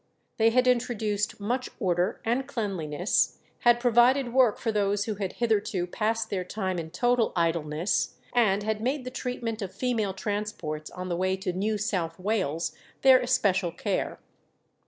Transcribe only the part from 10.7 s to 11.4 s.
on the way